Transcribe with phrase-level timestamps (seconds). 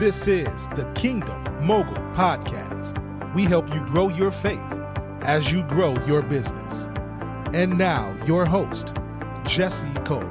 [0.00, 2.96] This is the Kingdom Mogul Podcast.
[3.34, 4.58] We help you grow your faith
[5.20, 6.88] as you grow your business.
[7.52, 8.94] And now, your host,
[9.44, 10.24] Jesse Cole.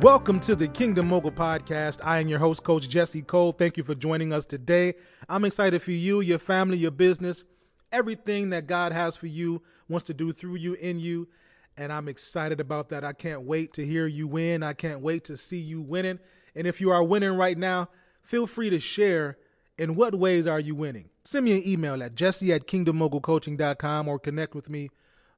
[0.00, 2.00] Welcome to the Kingdom Mogul Podcast.
[2.02, 3.52] I am your host, Coach Jesse Cole.
[3.52, 4.94] Thank you for joining us today.
[5.28, 7.44] I'm excited for you, your family, your business,
[7.92, 11.28] everything that God has for you, wants to do through you, in you
[11.76, 13.04] and I'm excited about that.
[13.04, 14.62] I can't wait to hear you win.
[14.62, 16.18] I can't wait to see you winning.
[16.54, 17.88] And if you are winning right now,
[18.22, 19.36] feel free to share
[19.76, 21.10] in what ways are you winning.
[21.24, 24.90] Send me an email at jesse at kingdommogulcoaching.com or connect with me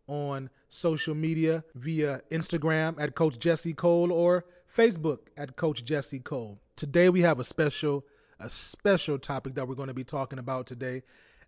[0.06, 6.58] on social media via Instagram at Coach Jesse Cole or Facebook at Coach Jesse Cole.
[6.76, 8.04] Today we have a special
[8.40, 11.02] a special topic that we're going to be talking about today.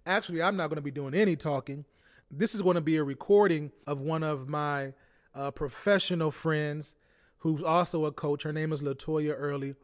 [0.05, 1.85] Actually, I'm not going to be doing any talking
[2.31, 4.93] this is going to be a recording of one of my
[5.35, 6.95] uh, professional friends
[7.39, 8.45] who's also a coach.
[8.45, 9.75] Her name is LaToya Early,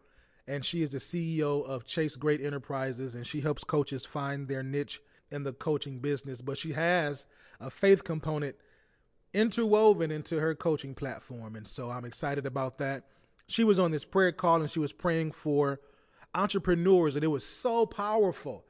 [0.46, 4.62] and she is the CEO of Chase Great Enterprises, and she helps coaches find their
[4.62, 6.40] niche in the coaching business.
[6.40, 7.26] But she has
[7.58, 8.54] a faith component
[9.34, 13.04] interwoven into her coaching platform, and so I'm excited about that.
[13.48, 15.80] She was on this prayer call and she was praying for
[16.32, 18.65] entrepreneurs, and it was so powerful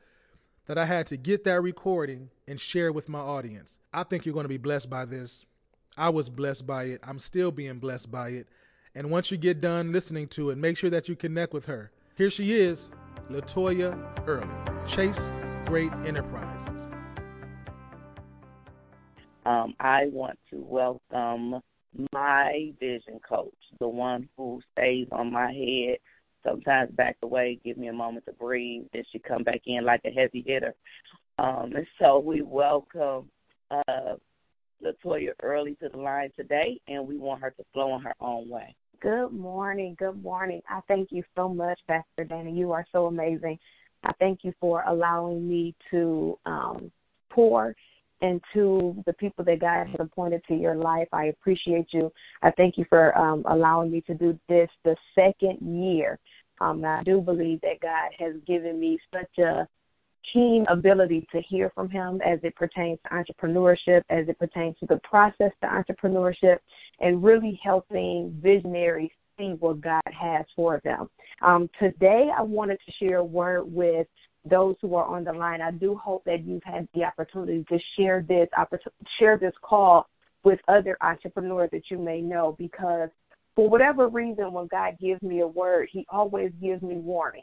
[0.66, 3.78] that I had to get that recording and share with my audience.
[3.92, 5.44] I think you're going to be blessed by this.
[5.96, 7.00] I was blessed by it.
[7.04, 8.48] I'm still being blessed by it.
[8.94, 11.92] And once you get done listening to it, make sure that you connect with her.
[12.16, 12.90] Here she is,
[13.30, 14.48] LaToya Early,
[14.86, 15.32] Chase
[15.66, 16.90] Great Enterprises.
[19.44, 21.60] Um, I want to welcome
[22.12, 25.98] my vision coach, the one who stays on my head
[26.46, 30.02] sometimes back away, give me a moment to breathe, then she come back in like
[30.04, 30.74] a heavy hitter.
[31.38, 33.28] Um, and so we welcome
[33.70, 34.14] uh,
[34.84, 38.48] LaToya Early to the line today, and we want her to flow in her own
[38.48, 38.74] way.
[39.00, 39.96] Good morning.
[39.98, 40.62] Good morning.
[40.68, 42.50] I thank you so much, Pastor Dana.
[42.50, 43.58] You are so amazing.
[44.04, 46.90] I thank you for allowing me to um,
[47.30, 47.74] pour
[48.22, 51.08] into the people that God has appointed to your life.
[51.12, 52.10] I appreciate you.
[52.42, 56.18] I thank you for um, allowing me to do this the second year
[56.60, 59.68] um, I do believe that God has given me such a
[60.32, 64.86] keen ability to hear from Him as it pertains to entrepreneurship, as it pertains to
[64.86, 66.58] the process to entrepreneurship,
[67.00, 71.08] and really helping visionaries see what God has for them.
[71.42, 74.06] Um, today, I wanted to share a word with
[74.48, 75.60] those who are on the line.
[75.60, 78.48] I do hope that you've had the opportunity to share this
[79.18, 80.08] share this call
[80.44, 83.10] with other entrepreneurs that you may know because
[83.56, 87.42] for whatever reason, when God gives me a word, He always gives me warning.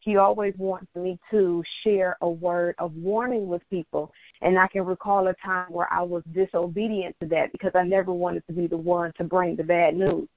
[0.00, 4.10] He always wants me to share a word of warning with people.
[4.40, 8.12] And I can recall a time where I was disobedient to that because I never
[8.12, 10.28] wanted to be the one to bring the bad news.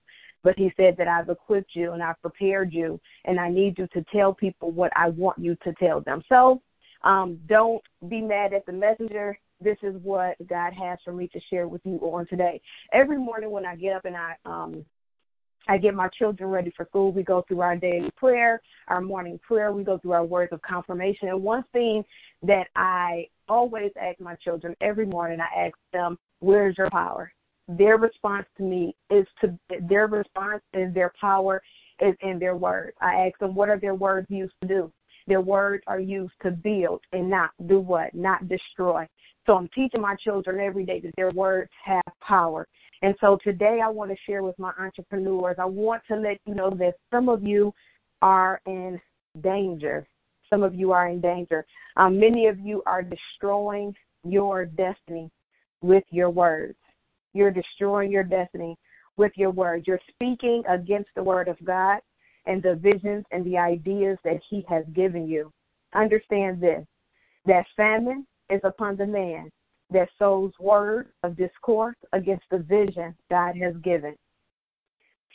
[0.44, 3.88] But he said that I've equipped you and I've prepared you, and I need you
[3.94, 6.22] to tell people what I want you to tell them.
[6.30, 6.62] So
[7.04, 9.40] um, don't be mad at the messenger.
[9.62, 12.62] This is what God has for me to share with you on today.
[12.94, 14.86] Every morning when I get up and I um,
[15.68, 17.12] I get my children ready for school.
[17.12, 19.72] We go through our daily prayer, our morning prayer.
[19.72, 21.30] We go through our words of confirmation.
[21.30, 22.04] And one thing
[22.44, 27.32] that I always ask my children every morning, I ask them, Where's your power?
[27.68, 29.58] Their response to me is to
[29.90, 31.62] their response is their power
[32.00, 32.96] is in their words.
[33.02, 34.92] I ask them, What are their words used to do?
[35.28, 38.14] Their words are used to build and not do what?
[38.14, 39.08] Not destroy.
[39.46, 42.68] So I'm teaching my children every day that their words have power.
[43.06, 46.56] And so today I want to share with my entrepreneurs, I want to let you
[46.56, 47.72] know that some of you
[48.24, 49.00] are in
[49.42, 50.08] danger.
[50.50, 51.68] Some of you are in danger.
[51.98, 53.94] Um, many of you are destroying
[54.24, 55.30] your destiny
[55.84, 56.80] with your words.
[57.34, 58.76] You're destroying your destiny
[59.18, 59.86] with your words.
[59.86, 62.00] You're speaking against the word of God
[62.48, 65.54] and the visions and the ideas that He has given you.
[65.94, 66.84] Understand this
[67.46, 69.52] that famine is upon the man
[69.92, 74.16] that sows words of discourse against the vision God has given.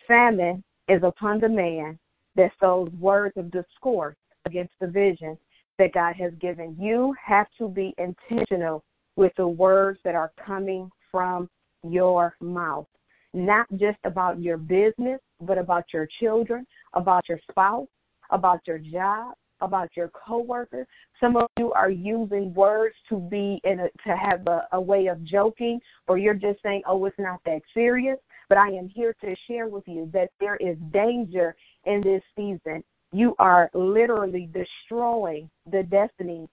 [0.07, 1.99] Famine is upon the man
[2.37, 4.17] that sows words of discourse
[4.47, 5.39] against the vision
[5.79, 6.77] that God has given.
[6.79, 8.83] You have to be intentional
[9.17, 11.49] with the words that are coming from
[11.83, 12.87] your mouth,
[13.33, 17.89] not just about your business, but about your children, about your spouse,
[18.31, 20.87] about your job, about your coworker.
[21.21, 25.07] Some of you are using words to be in a, to have a, a way
[25.07, 28.19] of joking, or you're just saying, "Oh, it's not that serious."
[28.49, 31.55] But I am here to share with you that there is danger
[31.85, 32.83] in this season.
[33.13, 36.49] You are literally destroying the destiny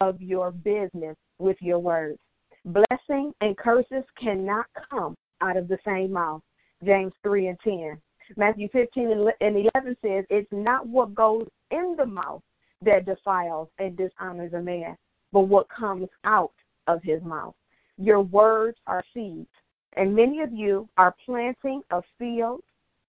[0.00, 2.18] of your business with your words.
[2.64, 6.42] Blessing and curses cannot come out of the same mouth.
[6.82, 8.00] James 3 and 10.
[8.36, 12.42] Matthew 15 and 11 says, It's not what goes in the mouth
[12.82, 14.96] that defiles and dishonors a man,
[15.32, 16.52] but what comes out
[16.86, 17.54] of his mouth.
[17.96, 19.48] Your words are seeds,
[19.96, 22.62] and many of you are planting a field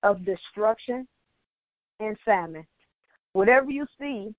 [0.04, 1.08] of destruction
[2.00, 2.66] and famine.
[3.34, 4.34] Whatever you see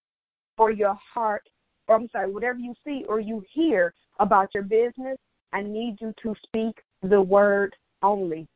[0.59, 1.43] or your heart,
[1.89, 5.19] or I'm sorry, whatever you see or you hear about your business,
[5.53, 8.47] I need you to speak the word only.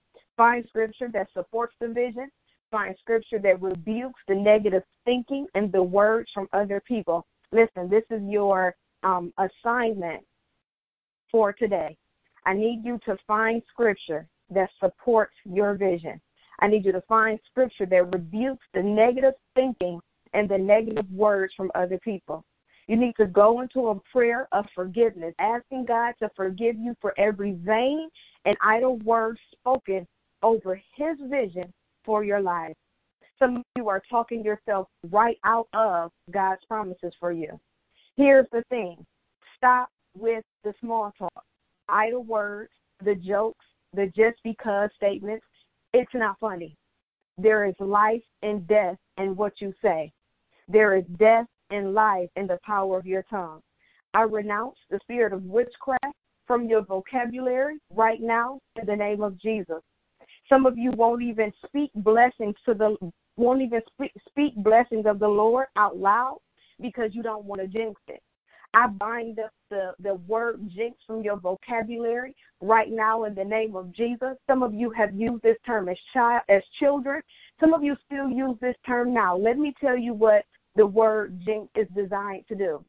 [0.40, 2.30] Find scripture that supports the vision.
[2.70, 7.26] Find scripture that rebukes the negative thinking and the words from other people.
[7.52, 10.24] Listen, this is your um, assignment
[11.30, 11.94] for today.
[12.46, 16.18] I need you to find scripture that supports your vision.
[16.60, 20.00] I need you to find scripture that rebukes the negative thinking
[20.32, 22.46] and the negative words from other people.
[22.86, 27.12] You need to go into a prayer of forgiveness, asking God to forgive you for
[27.20, 28.08] every vain
[28.46, 30.06] and idle word spoken
[30.42, 31.72] over His vision
[32.04, 32.74] for your life.
[33.38, 37.58] Some of you are talking yourself right out of God's promises for you.
[38.16, 39.04] Here's the thing
[39.56, 41.44] stop with the small talk,
[41.88, 42.70] idle words,
[43.04, 43.64] the jokes,
[43.94, 45.44] the just because statements.
[45.92, 46.76] It's not funny.
[47.38, 50.12] There is life and death in what you say.
[50.68, 53.60] There is death and life in the power of your tongue.
[54.14, 56.14] I renounce the spirit of witchcraft
[56.46, 59.80] from your vocabulary right now in the name of Jesus.
[60.50, 62.96] Some of you won't even speak blessings to the
[63.36, 66.40] won't even speak, speak blessings of the Lord out loud
[66.80, 68.20] because you don't want to jinx it.
[68.74, 73.74] I bind up the, the word jinx from your vocabulary right now in the name
[73.74, 74.36] of Jesus.
[74.46, 77.22] Some of you have used this term as child as children.
[77.58, 79.36] Some of you still use this term now.
[79.36, 80.44] Let me tell you what
[80.76, 82.84] the word jinx is designed to do.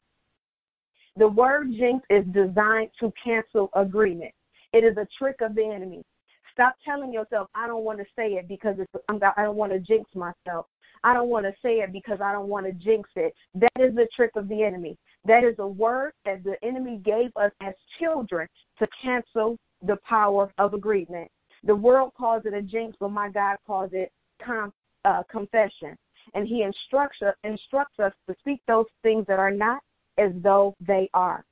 [1.16, 4.32] The word jinx is designed to cancel agreement.
[4.72, 6.04] It is a trick of the enemy.
[6.52, 9.78] Stop telling yourself, I don't want to say it because it's, I don't want to
[9.78, 10.66] jinx myself.
[11.04, 13.34] I don't want to say it because I don't want to jinx it.
[13.54, 14.96] That is the trick of the enemy.
[15.24, 18.46] That is a word that the enemy gave us as children
[18.78, 21.28] to cancel the power of agreement.
[21.64, 24.12] The world calls it a jinx, but my God calls it
[24.44, 24.72] com,
[25.04, 25.96] uh, confession.
[26.34, 29.80] And he instructs, instructs us to speak those things that are not
[30.18, 31.44] as though they are.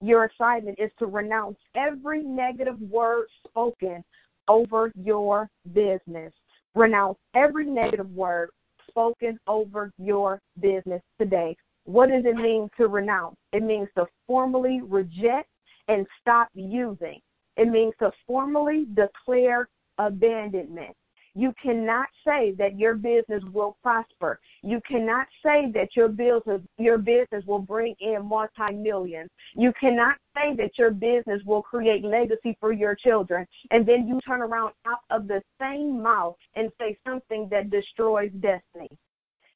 [0.00, 4.04] Your assignment is to renounce every negative word spoken
[4.48, 6.32] over your business.
[6.74, 8.50] Renounce every negative word
[8.88, 11.56] spoken over your business today.
[11.84, 13.36] What does it mean to renounce?
[13.52, 15.48] It means to formally reject
[15.88, 17.20] and stop using.
[17.56, 19.68] It means to formally declare
[19.98, 20.94] abandonment.
[21.34, 24.38] You cannot say that your business will prosper.
[24.62, 29.30] You cannot say that your business your business will bring in multi millions.
[29.54, 34.20] You cannot say that your business will create legacy for your children, and then you
[34.26, 38.90] turn around out of the same mouth and say something that destroys destiny.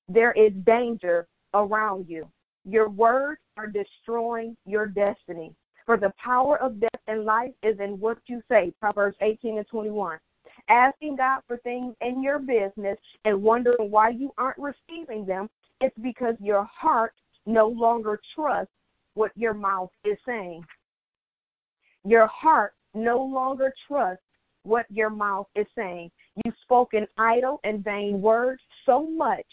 [0.08, 2.26] There is danger around you.
[2.64, 5.54] Your words are destroying your destiny.
[5.84, 8.72] For the power of death and life is in what you say.
[8.80, 10.18] Proverbs 18 and 21
[10.68, 15.48] asking God for things in your business and wondering why you aren't receiving them,
[15.80, 17.12] it's because your heart
[17.46, 18.72] no longer trusts
[19.14, 20.64] what your mouth is saying.
[22.04, 24.22] Your heart no longer trusts
[24.62, 26.10] what your mouth is saying.
[26.44, 29.46] You've spoken idle and vain words so much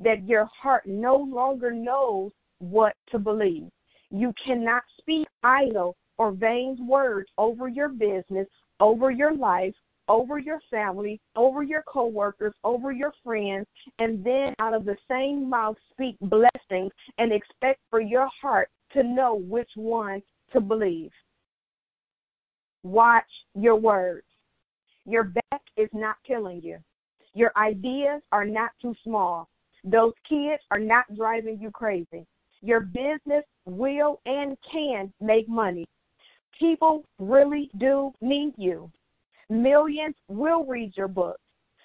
[0.00, 3.68] that your heart no longer knows what to believe.
[4.10, 8.46] You cannot speak idle or vain words over your business,
[8.80, 9.74] over your life,
[10.08, 13.66] over your family, over your coworkers, over your friends,
[13.98, 19.02] and then out of the same mouth speak blessings and expect for your heart to
[19.02, 20.22] know which one
[20.52, 21.10] to believe.
[22.82, 24.26] Watch your words.
[25.04, 26.78] Your back is not killing you.
[27.34, 29.48] Your ideas are not too small.
[29.84, 32.26] Those kids are not driving you crazy.
[32.62, 35.86] Your business will and can make money.
[36.58, 38.90] People really do need you.
[39.48, 41.40] Millions will read your books.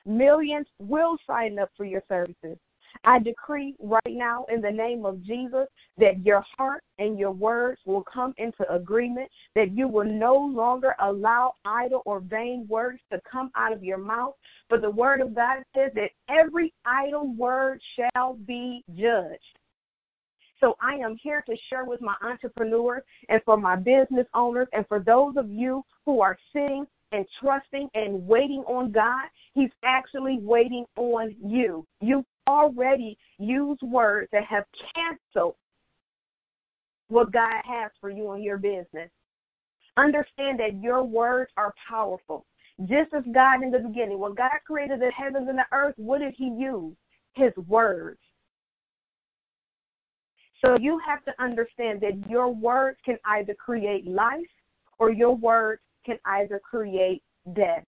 [0.05, 2.57] Millions will sign up for your services.
[3.03, 7.79] I decree right now in the name of Jesus that your heart and your words
[7.85, 13.21] will come into agreement, that you will no longer allow idle or vain words to
[13.29, 14.35] come out of your mouth.
[14.69, 19.39] But the word of God says that every idle word shall be judged.
[20.59, 24.85] So I am here to share with my entrepreneurs and for my business owners and
[24.87, 30.39] for those of you who are sitting and trusting and waiting on God, He's actually
[30.41, 31.85] waiting on you.
[31.99, 34.65] You already use words that have
[34.95, 35.55] canceled
[37.09, 39.09] what God has for you in your business.
[39.97, 42.45] Understand that your words are powerful.
[42.81, 46.19] Just as God in the beginning, when God created the heavens and the earth, what
[46.19, 46.95] did He use?
[47.35, 48.19] His words.
[50.63, 54.45] So you have to understand that your words can either create life
[54.99, 57.21] or your words can either create
[57.53, 57.83] death.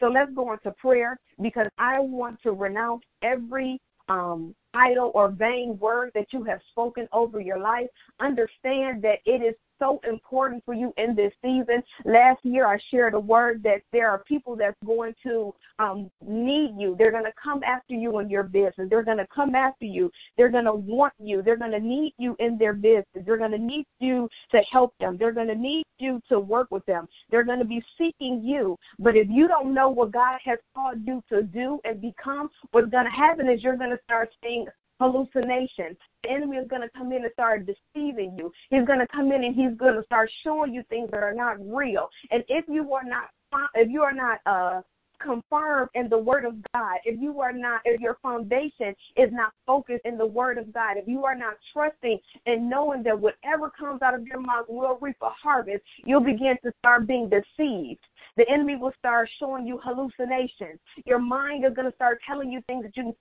[0.00, 5.78] So let's go into prayer because I want to renounce every um, idle or vain
[5.80, 7.86] word that you have spoken over your life.
[8.20, 9.54] Understand that it is
[9.84, 11.82] so important for you in this season.
[12.04, 16.74] Last year, I shared a word that there are people that's going to um, need
[16.78, 16.94] you.
[16.98, 18.88] They're going to come after you in your business.
[18.88, 20.10] They're going to come after you.
[20.36, 21.42] They're going to want you.
[21.42, 23.04] They're going to need you in their business.
[23.26, 25.16] They're going to need you to help them.
[25.18, 27.06] They're going to need you to work with them.
[27.30, 28.76] They're going to be seeking you.
[28.98, 32.90] But if you don't know what God has called you to do and become, what's
[32.90, 34.66] going to happen is you're going to start seeing
[35.00, 35.96] hallucinations.
[36.22, 38.52] The enemy is going to come in and start deceiving you.
[38.70, 41.34] He's going to come in and he's going to start showing you things that are
[41.34, 42.08] not real.
[42.30, 43.30] And if you are not,
[43.74, 44.82] if you are not uh,
[45.20, 49.52] confirmed in the Word of God, if you are not, if your foundation is not
[49.66, 53.70] focused in the Word of God, if you are not trusting and knowing that whatever
[53.70, 58.00] comes out of your mouth will reap a harvest, you'll begin to start being deceived.
[58.36, 60.80] The enemy will start showing you hallucinations.
[61.06, 63.14] Your mind is going to start telling you things that you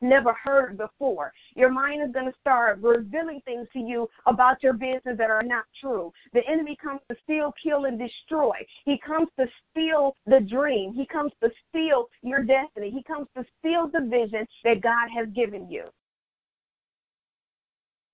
[0.00, 1.32] never heard before.
[1.54, 5.42] Your mind is going to start revealing things to you about your business that are
[5.42, 6.12] not true.
[6.32, 8.54] The enemy comes to steal, kill, and destroy.
[8.84, 10.92] He comes to steal the dream.
[10.92, 12.90] He comes to steal your destiny.
[12.90, 15.84] He comes to steal the vision that God has given you.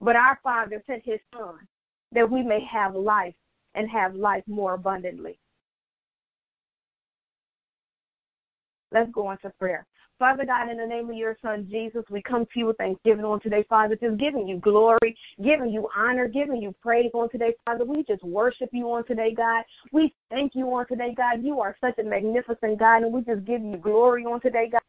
[0.01, 1.55] But our Father sent his Son
[2.13, 3.35] that we may have life
[3.75, 5.39] and have life more abundantly.
[8.93, 9.87] Let's go into prayer.
[10.23, 13.25] Father God, in the name of your Son Jesus, we come to you with thanksgiving
[13.25, 17.53] on today, Father, just giving you glory, giving you honor, giving you praise on today,
[17.65, 17.85] Father.
[17.85, 19.65] We just worship you on today, God.
[19.91, 21.43] We thank you on today, God.
[21.43, 24.81] You are such a magnificent God, and we just give you glory on today, God.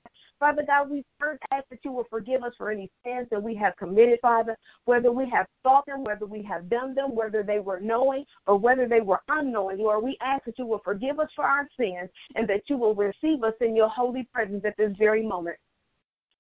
[0.43, 3.55] Father God, we first ask that you will forgive us for any sins that we
[3.55, 7.59] have committed, Father, whether we have thought them, whether we have done them, whether they
[7.59, 9.77] were knowing or whether they were unknowing.
[9.77, 12.93] Lord, we ask that you will forgive us for our sins and that you will
[12.93, 15.55] receive us in your holy presence at this very moment.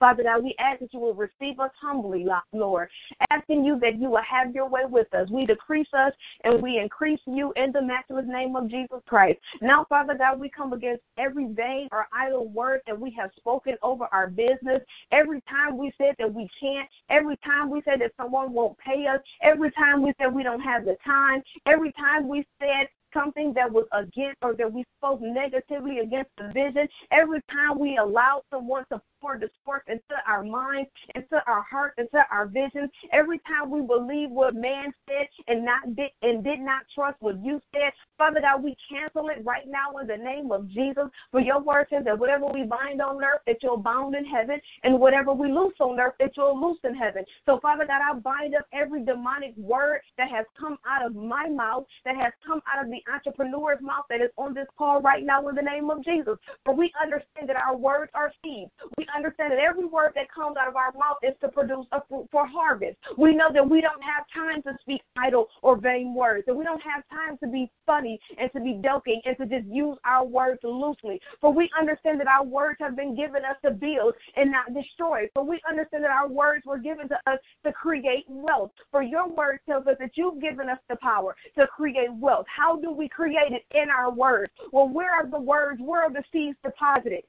[0.03, 2.89] Father God, we ask that you will receive us humbly, Lord,
[3.31, 5.29] asking you that you will have your way with us.
[5.29, 6.11] We decrease us
[6.43, 9.39] and we increase you in the matchless name of Jesus Christ.
[9.61, 13.77] Now, Father God, we come against every vain or idle word that we have spoken
[13.81, 14.81] over our business.
[15.13, 19.07] Every time we said that we can't, every time we said that someone won't pay
[19.07, 23.53] us, every time we said we don't have the time, every time we said something
[23.53, 28.41] that was against or that we spoke negatively against the vision, every time we allowed
[28.51, 33.71] someone to pour discourse into our minds, into our hearts, into our visions, every time
[33.71, 37.93] we believe what man said and not did and did not trust what you said,
[38.17, 41.05] Father God, we cancel it right now in the name of Jesus.
[41.31, 44.59] For your word says that whatever we bind on earth, that you'll bound in heaven,
[44.83, 47.23] and whatever we loose on earth, that you'll loose in heaven.
[47.45, 51.47] So, Father God, I bind up every demonic word that has come out of my
[51.47, 55.23] mouth, that has come out of the entrepreneur's mouth that is on this call right
[55.25, 56.37] now in the name of Jesus.
[56.65, 58.71] For we understand that our words are seeds.
[58.97, 62.01] We understand that every word that comes out of our mouth is to produce a
[62.07, 62.97] fruit for harvest.
[63.17, 66.63] We know that we don't have time to speak idle or vain words, that we
[66.63, 70.25] don't have time to be funny and to be joking and to just use our
[70.25, 71.19] words loosely.
[71.41, 75.29] For we understand that our words have been given us to build and not destroy.
[75.33, 78.71] For we understand that our words were given to us to create wealth.
[78.91, 82.45] For your word tells us that you've given us the power to create wealth.
[82.55, 84.51] How do we create it in our words?
[84.71, 85.81] Well, where are the words?
[85.81, 87.23] Where are the seeds deposited?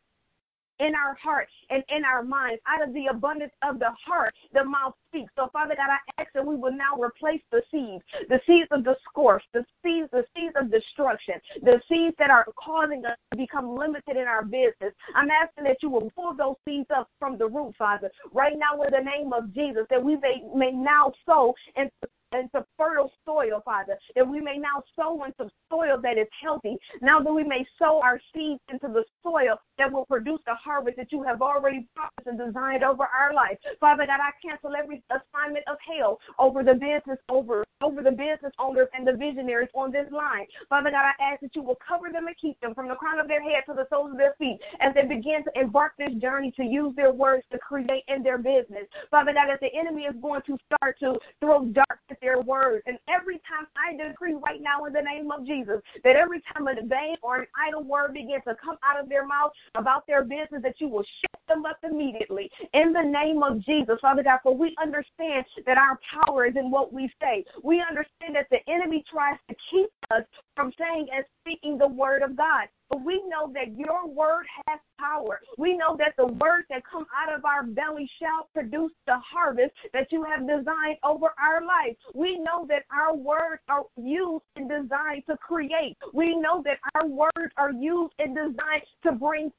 [0.80, 2.60] In our heart and in our minds.
[2.66, 5.32] Out of the abundance of the heart, the mouth speaks.
[5.36, 8.84] So, Father God, I ask that we will now replace the seeds, the seeds of
[8.84, 13.76] discourse, the seeds, the seeds of destruction, the seeds that are causing us to become
[13.76, 14.92] limited in our business.
[15.14, 18.80] I'm asking that you will pull those seeds up from the root, Father, right now
[18.82, 21.90] in the name of Jesus, that we may, may now sow into
[22.34, 26.76] into fertile soil, Father, that we may now sow into soil that is healthy.
[27.00, 30.96] Now that we may sow our seeds into the soil that will produce the harvest
[30.96, 33.58] that you have already promised and designed over our life.
[33.80, 38.52] Father God, I cancel every assignment of hell over the business over over the business
[38.58, 40.46] owners and the visionaries on this line.
[40.68, 43.20] Father God, I ask that you will cover them and keep them from the crown
[43.20, 46.14] of their head to the soles of their feet as they begin to embark this
[46.20, 48.88] journey to use their words to create in their business.
[49.10, 52.82] Father God, as the enemy is going to start to throw darts at their words.
[52.86, 56.66] And every time I decree right now in the name of Jesus that every time
[56.68, 60.24] a vain or an idle word begins to come out of their mouth about their
[60.24, 64.40] business, that you will shut them up immediately in the name of Jesus, Father God.
[64.42, 67.44] For we understand that our power is in what we say.
[67.62, 70.24] We understand that the enemy tries to keep us
[70.56, 72.68] from saying and speaking the word of God.
[72.90, 75.40] But we know that your word has power.
[75.58, 79.72] We know that the words that come out of our belly shall produce the harvest
[79.92, 81.96] that you have designed over our life.
[82.14, 85.96] We know that our words are used and designed to create.
[86.12, 89.50] We know that our words are used and designed to bring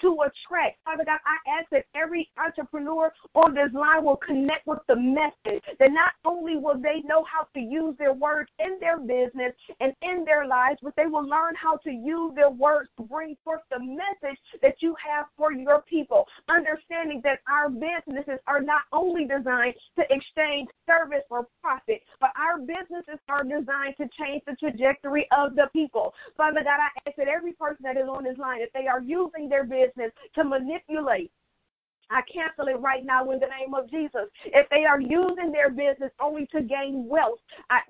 [0.00, 0.78] to attract.
[0.84, 5.62] Father God, I ask that every entrepreneur on this line will connect with the message,
[5.78, 9.92] that not only will they know how to use their words in their business and
[10.02, 13.60] in their lives, but they will learn how to use their words to bring forth
[13.70, 16.26] the message that you have for your people.
[16.48, 22.58] Understanding that our businesses are not only designed to exchange service for profit, but our
[22.58, 26.14] businesses are designed to change the trajectory of the people.
[26.36, 29.00] Father God, I ask that every person that is on this line, if they are
[29.00, 31.30] using their business to manipulate,
[32.10, 34.26] I cancel it right now in the name of Jesus.
[34.46, 37.38] If they are using their business only to gain wealth,
[37.70, 37.80] I,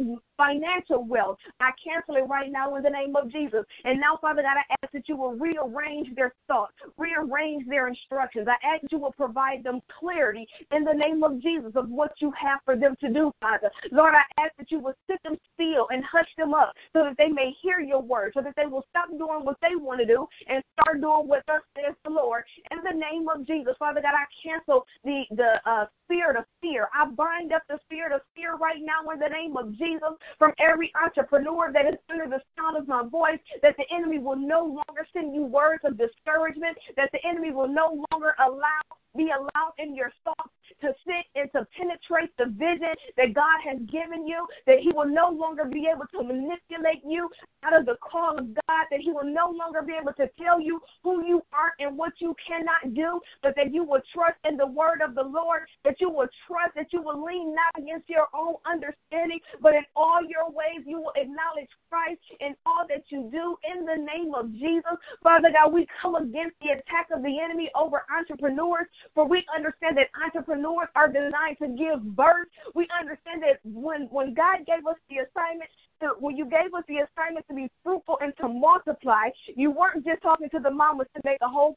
[0.40, 3.64] financial wealth, I cancel it right now in the name of Jesus.
[3.84, 8.48] And now, Father God, I ask that you will rearrange their thoughts, rearrange their instructions.
[8.48, 12.12] I ask that you will provide them clarity in the name of Jesus of what
[12.20, 13.70] you have for them to do, Father.
[13.92, 17.16] Lord, I ask that you will sit them still and hush them up so that
[17.18, 20.06] they may hear your word, so that they will stop doing what they want to
[20.06, 22.44] do and start doing what thus says the Lord.
[22.70, 26.88] In the name of Jesus, Father God, I cancel the the uh, spirit of fear.
[26.94, 30.52] I bind up the spirit of fear right now in the name of Jesus from
[30.58, 33.38] every entrepreneur that is under the sound of my voice.
[33.62, 36.76] That the enemy will no longer send you words of discouragement.
[36.96, 41.50] That the enemy will no longer allow be allowed in your thoughts to sit and
[41.52, 45.88] to penetrate the vision that God has given you, that He will no longer be
[45.90, 47.28] able to manipulate you
[47.64, 50.60] out of the call of God, that He will no longer be able to tell
[50.60, 54.56] you who you are and what you cannot do, but that you will trust in
[54.56, 58.08] the word of the Lord, that you will trust, that you will lean not against
[58.08, 63.04] your own understanding, but in all your ways you will acknowledge Christ in all that
[63.08, 63.96] you do in the
[64.30, 64.96] name of Jesus.
[65.22, 69.96] Father God, we come against the attack of the enemy over entrepreneurs, for we understand
[69.96, 72.48] that entrepreneurs are designed to give birth.
[72.74, 76.84] We understand that when, when God gave us the assignment to, when you gave us
[76.88, 81.06] the assignment to be fruitful and to multiply, you weren't just talking to the mamas
[81.14, 81.76] to make a whole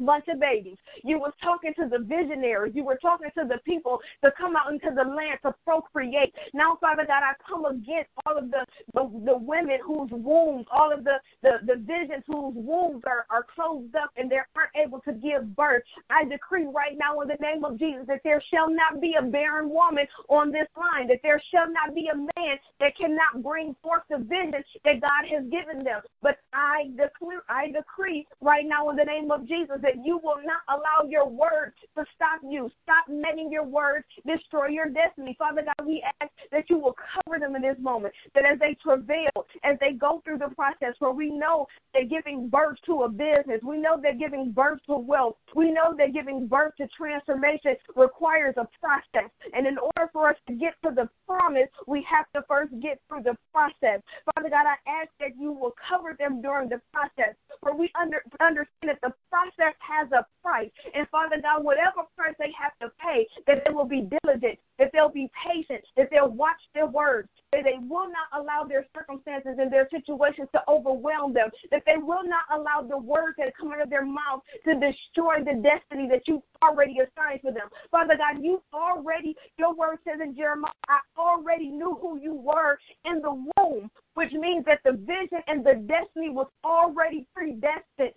[0.00, 0.76] bunch of babies.
[1.02, 2.74] You was talking to the visionaries.
[2.74, 6.34] You were talking to the people to come out into the land to procreate.
[6.52, 10.92] Now, Father God, I come against all of the the, the women whose wombs, all
[10.92, 15.00] of the, the, the visions whose wombs are, are closed up and they aren't able
[15.00, 15.82] to give birth.
[16.10, 19.22] I decree right now in the name of Jesus that there shall not be a
[19.22, 23.74] barren woman on this line, that there shall not be a man that cannot bring
[23.82, 26.00] forth the vision that God has given them.
[26.22, 30.40] But I declare I decree right now in the name of Jesus that you will
[30.44, 32.70] not allow your word to stop you.
[32.82, 35.36] Stop letting your word destroy your destiny.
[35.38, 38.76] Father God, we ask that you will cover them in this moment, that as they
[38.82, 39.30] travail,
[39.62, 43.60] as they go through the process, where we know they're giving birth to a business,
[43.62, 48.54] we know they're giving birth to wealth, we know that giving birth to transformation requires
[48.56, 49.30] a process.
[49.52, 53.00] And in order for us to get to the promise, we have to first get
[53.08, 54.00] through the process.
[54.34, 58.22] Father God, I ask that you will cover them during the process, for we under,
[58.40, 60.70] understand that the process has a price.
[60.94, 64.90] And Father God, whatever price they have to pay, that they will be diligent, that
[64.92, 69.56] they'll be patient, that they'll watch their words, that they will not allow their circumstances
[69.58, 73.72] and their situations to overwhelm them, that they will not allow the words that come
[73.72, 77.68] out of their mouth to destroy the destiny that you've already assigned for them.
[77.90, 82.78] Father God, you already, your word says in Jeremiah, I already knew who you were
[83.04, 88.13] in the womb, which means that the vision and the destiny was already predestined.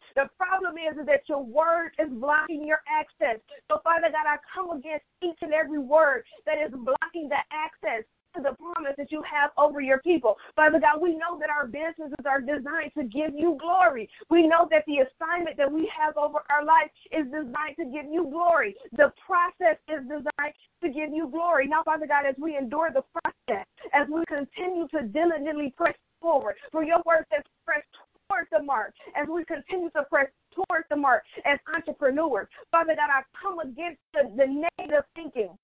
[0.78, 3.42] Is, is that your word is blocking your access.
[3.68, 8.06] So, Father God, I come against each and every word that is blocking the access
[8.36, 10.38] to the promise that you have over your people.
[10.56, 14.10] Father God, we know that our businesses are designed to give you glory.
[14.30, 18.12] We know that the assignment that we have over our life is designed to give
[18.12, 18.76] you glory.
[18.92, 21.68] The process is designed to give you glory.
[21.68, 26.56] Now, Father God, as we endure the process, as we continue to diligently press forward,
[26.72, 27.84] for your word says press
[28.30, 30.28] towards the mark, as we continue to press
[30.68, 32.48] towards the mark as entrepreneurs.
[32.72, 35.58] Father God, I come against the, the negative thinking.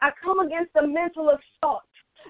[0.00, 1.82] I come against the mental assault.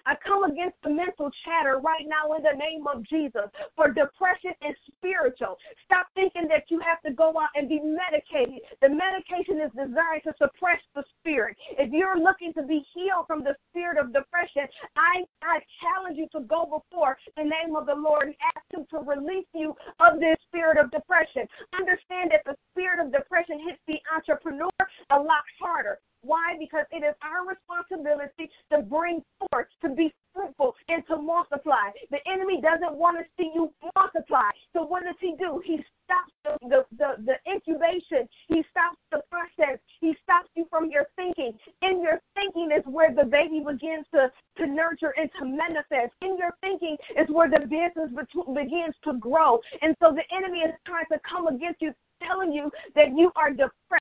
[0.09, 3.45] I come against the mental chatter right now in the name of Jesus.
[3.77, 5.61] For depression is spiritual.
[5.85, 8.65] Stop thinking that you have to go out and be medicated.
[8.81, 11.59] The medication is designed to suppress the spirit.
[11.77, 14.65] If you're looking to be healed from the spirit of depression,
[14.97, 18.89] I, I challenge you to go before the name of the Lord and ask Him
[18.97, 21.45] to release you of this spirit of depression.
[21.77, 24.73] Understand that the spirit of depression hits the entrepreneur
[25.13, 26.01] a lot harder.
[26.23, 26.57] Why?
[26.59, 31.91] Because it is our responsibility to bring forth, to be fruitful, and to multiply.
[32.11, 34.51] The enemy doesn't want to see you multiply.
[34.73, 35.63] So what does he do?
[35.65, 38.29] He stops the, the, the, the incubation.
[38.49, 39.79] He stops the process.
[40.01, 41.53] He stops you from your thinking.
[41.83, 46.13] In your thinking is where the baby begins to, to nurture and to manifest.
[46.23, 48.11] In your thinking is where the business
[48.55, 49.61] begins to grow.
[49.83, 53.51] And so the enemy is trying to come against you telling you that you are
[53.51, 53.98] depressed.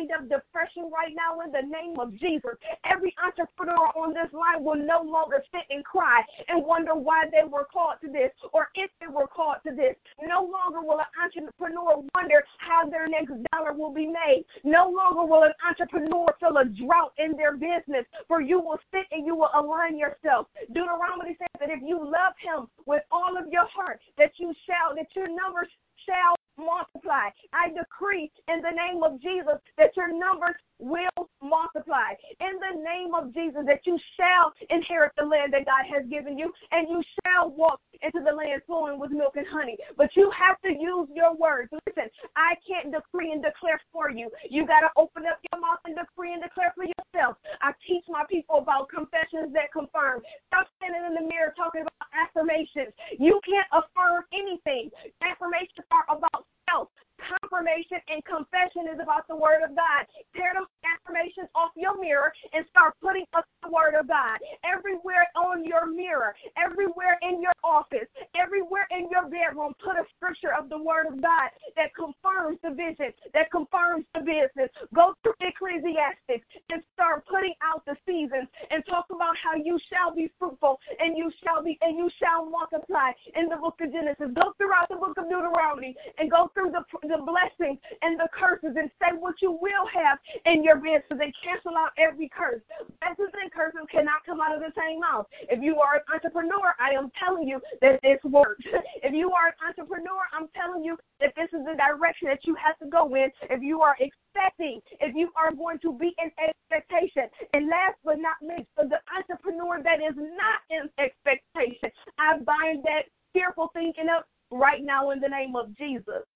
[0.00, 2.56] Up depression right now in the name of Jesus.
[2.88, 7.44] Every entrepreneur on this line will no longer sit and cry and wonder why they
[7.44, 9.94] were called to this or if they were called to this.
[10.24, 14.48] No longer will an entrepreneur wonder how their next dollar will be made.
[14.64, 19.04] No longer will an entrepreneur feel a drought in their business, for you will sit
[19.12, 20.46] and you will align yourself.
[20.72, 24.96] Deuteronomy says that if you love him with all of your heart, that you shall,
[24.96, 25.68] that your numbers
[26.08, 26.89] shall multiply.
[27.10, 32.16] I decree in the name of Jesus that your numbers will multiply.
[32.40, 36.38] In the name of Jesus, that you shall inherit the land that God has given
[36.38, 39.76] you, and you shall walk into the land flowing with milk and honey.
[39.96, 41.68] But you have to use your words.
[41.86, 44.30] Listen, I can't decree and declare for you.
[44.48, 47.36] You got to open up your mouth and decree and declare for yourself.
[47.60, 50.24] I teach my people about confessions that confirm.
[50.48, 52.96] Stop standing in the mirror talking about affirmations.
[53.20, 54.88] You can't affirm anything.
[55.20, 56.88] Affirmations are about self.
[57.20, 60.02] Confirmation and confession is about the word of God.
[60.34, 64.42] Tear those affirmations off your mirror and start putting up the word of God.
[64.66, 70.50] Everywhere on your mirror, everywhere in your office, everywhere in your bedroom, put a scripture
[70.50, 74.68] of the word of God that confirms the vision, that confirms the business.
[74.90, 76.42] Go through Ecclesiastes
[76.74, 81.16] and start putting out the seasons and talk about how you shall be fruitful and
[81.16, 84.34] you shall be and you shall multiply in the book of Genesis.
[84.34, 88.74] Go throughout the book of Deuteronomy and go through the the blessings and the curses
[88.76, 92.60] and say what you will have in your business and cancel out every curse.
[93.00, 95.26] Blessings and curses cannot come out of the same mouth.
[95.48, 98.64] If you are an entrepreneur, I am telling you that this works.
[99.02, 102.54] If you are an entrepreneur, I'm telling you that this is the direction that you
[102.54, 103.30] have to go in.
[103.50, 107.24] If you are expecting, if you are going to be in expectation.
[107.52, 112.84] And last but not least, for the entrepreneur that is not in expectation, I bind
[112.84, 116.26] that fearful thinking up right now in the name of Jesus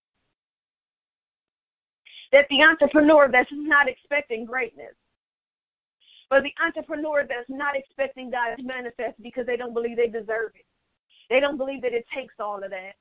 [2.32, 4.94] that the entrepreneur that's not expecting greatness,
[6.30, 10.50] but the entrepreneur that's not expecting God to manifest because they don't believe they deserve
[10.54, 10.66] it.
[11.30, 12.94] They don't believe that it takes all of that.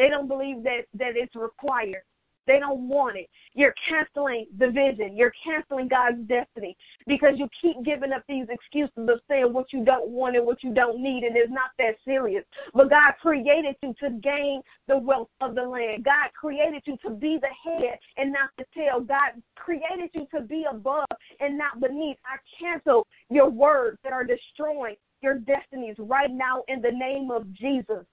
[0.00, 2.04] They don't believe that that it's required.
[2.46, 3.28] They don't want it.
[3.52, 5.14] You're canceling the vision.
[5.14, 6.74] You're canceling God's destiny
[7.06, 10.64] because you keep giving up these excuses of saying what you don't want and what
[10.64, 12.42] you don't need, and it's not that serious.
[12.72, 16.02] But God created you to gain the wealth of the land.
[16.02, 19.00] God created you to be the head and not the tail.
[19.00, 21.04] God created you to be above
[21.40, 22.16] and not beneath.
[22.24, 27.52] I cancel your words that are destroying your destinies right now in the name of
[27.52, 28.06] Jesus.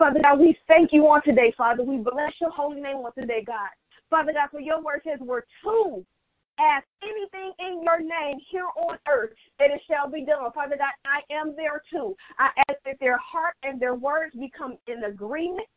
[0.00, 1.82] Father God, we thank you on today, Father.
[1.84, 3.68] We bless your holy name on today, God.
[4.08, 6.06] Father God, for your word says we're two.
[6.58, 10.50] Ask anything in your name here on earth that it shall be done.
[10.54, 12.16] Father God, I am there too.
[12.38, 15.68] I ask that their heart and their words become in agreement.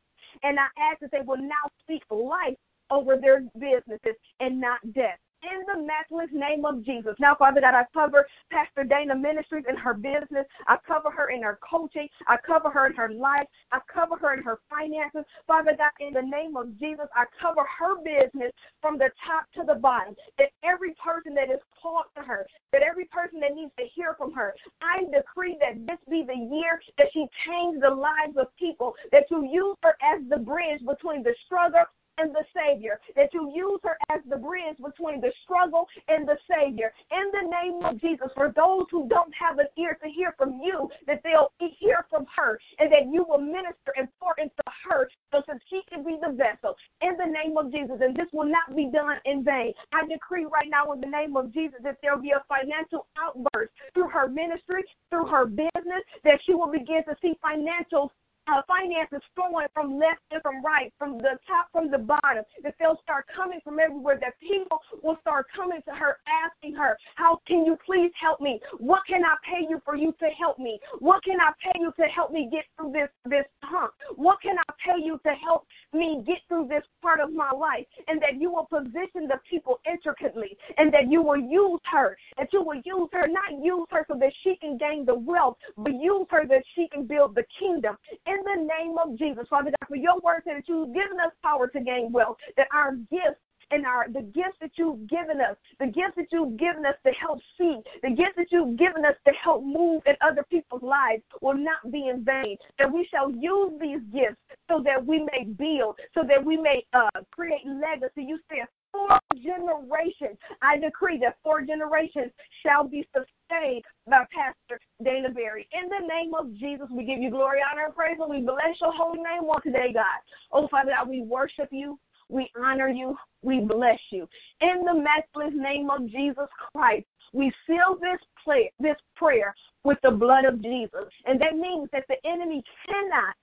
[0.41, 2.55] And I ask that they will now speak life
[2.91, 7.15] over their businesses and not death in the matchless name of Jesus.
[7.19, 10.45] Now, Father God, I cover Pastor Dana Ministries and her business.
[10.67, 12.07] I cover her in her coaching.
[12.27, 13.47] I cover her in her life.
[13.71, 15.23] I cover her in her finances.
[15.47, 18.51] Father God, in the name of Jesus, I cover her business
[18.81, 20.15] from the top to the bottom.
[20.37, 24.15] That every person that is called to her, that every person that needs to hear
[24.17, 28.47] from her, I decree that this be the year that she changed the lives of
[28.57, 31.83] people, that you use her as the bridge between the struggle
[32.17, 36.37] and the Savior, that you use her as the bridge between the struggle and the
[36.49, 36.93] Savior.
[37.11, 40.59] In the name of Jesus, for those who don't have an ear to hear from
[40.61, 45.09] you, that they'll hear from her and that you will minister and pour into her
[45.31, 46.75] so that she can be the vessel.
[47.01, 49.73] In the name of Jesus, and this will not be done in vain.
[49.91, 53.07] I decree right now in the name of Jesus that there will be a financial
[53.17, 58.11] outburst through her ministry, through her business, that she will begin to see financial
[58.47, 62.75] uh, finances flowing from left and from right, from the top, from the bottom, that
[62.79, 67.39] they'll start coming from everywhere, that people will start coming to her, asking her, How
[67.47, 68.59] can you please help me?
[68.79, 70.79] What can I pay you for you to help me?
[70.99, 73.93] What can I pay you to help me get through this, this hump?
[74.15, 77.85] What can I pay you to help me get through this part of my life,
[78.07, 82.51] and that you will position the people intricately, and that you will use her, that
[82.51, 85.93] you will use her, not use her so that she can gain the wealth, but
[85.93, 87.95] use her that she can build the kingdom.
[88.25, 91.67] In the name of Jesus, Father God, for your word that you've given us power
[91.67, 93.41] to gain wealth, that our gifts
[93.73, 97.11] and our the gifts that you've given us, the gifts that you've given us to
[97.13, 101.23] help see, the gifts that you've given us to help move in other people's lives
[101.41, 102.57] will not be in vain.
[102.77, 106.85] That we shall use these gifts so that we may build, so that we may
[106.93, 108.23] uh, create legacy.
[108.23, 110.37] You said four generations.
[110.61, 112.31] I decree that four generations
[112.61, 115.67] shall be sustained by Pastor Dana Berry.
[115.73, 118.77] In the name of Jesus, we give you glory, honor, and praise, and we bless
[118.79, 120.21] your holy name on today, God.
[120.51, 121.97] Oh, Father God, we worship you.
[122.29, 123.15] We honor you.
[123.41, 124.27] We bless you.
[124.61, 130.11] In the matchless name of Jesus Christ, we seal this prayer, this prayer with the
[130.11, 131.05] blood of Jesus.
[131.25, 133.35] And that means that the enemy cannot,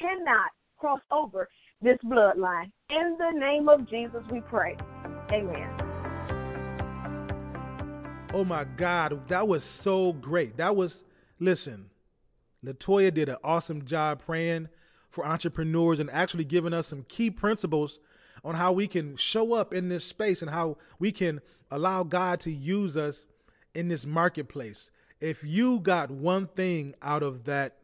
[0.00, 1.48] cannot cross over
[1.82, 2.70] this bloodline.
[2.90, 4.76] In the name of Jesus, we pray.
[5.30, 5.68] Amen.
[8.34, 10.56] Oh my God, that was so great.
[10.56, 11.04] That was,
[11.38, 11.90] listen,
[12.64, 14.68] LaToya did an awesome job praying
[15.12, 18.00] for entrepreneurs and actually giving us some key principles
[18.42, 22.40] on how we can show up in this space and how we can allow God
[22.40, 23.24] to use us
[23.74, 24.90] in this marketplace.
[25.20, 27.76] If you got one thing out of that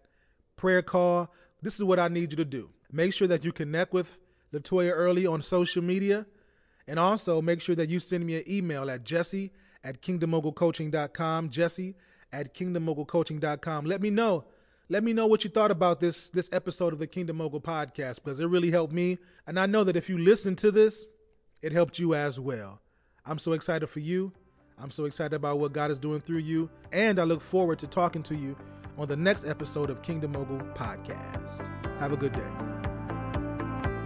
[0.56, 2.70] prayer call, this is what I need you to do.
[2.90, 4.16] Make sure that you connect with
[4.52, 6.26] LaToya Early on social media.
[6.86, 9.52] And also make sure that you send me an email at jesse
[9.84, 11.50] at kingdommogulcoaching.com.
[11.50, 11.94] Jesse
[12.32, 13.84] at kingdommogulcoaching.com.
[13.84, 14.46] Let me know
[14.88, 18.16] let me know what you thought about this this episode of the Kingdom Mogul podcast
[18.16, 21.06] because it really helped me, and I know that if you listen to this,
[21.62, 22.80] it helped you as well.
[23.26, 24.32] I'm so excited for you.
[24.78, 27.86] I'm so excited about what God is doing through you, and I look forward to
[27.86, 28.56] talking to you
[28.96, 31.66] on the next episode of Kingdom Mogul podcast.
[31.98, 32.77] Have a good day.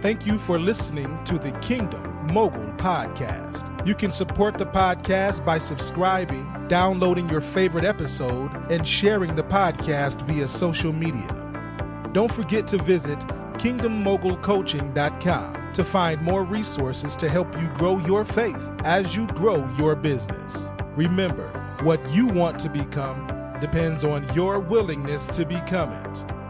[0.03, 3.87] Thank you for listening to the Kingdom Mogul podcast.
[3.87, 10.21] You can support the podcast by subscribing, downloading your favorite episode, and sharing the podcast
[10.23, 11.29] via social media.
[12.11, 13.17] Don't forget to visit
[13.53, 19.95] kingdommogulcoaching.com to find more resources to help you grow your faith as you grow your
[19.95, 20.69] business.
[20.97, 21.47] Remember,
[21.81, 23.25] what you want to become
[23.61, 26.42] depends on your willingness to become it.